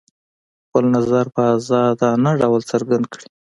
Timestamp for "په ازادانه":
1.35-2.31